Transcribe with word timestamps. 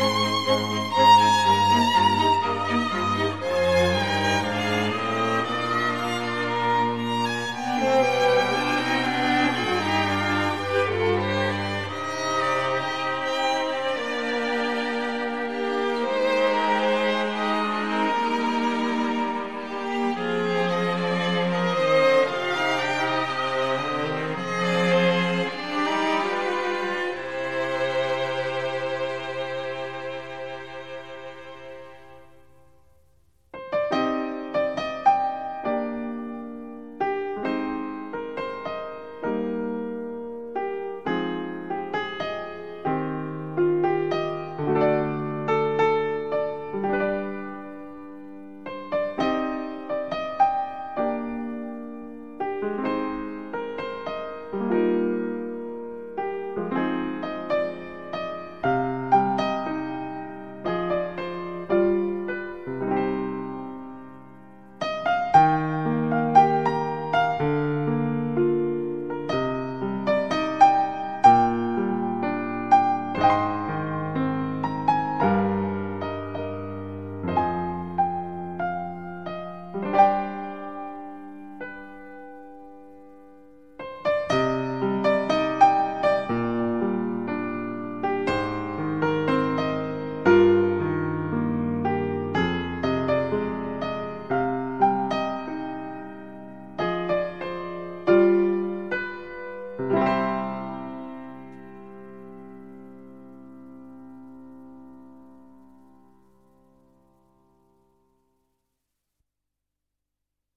Bye. 0.00 0.29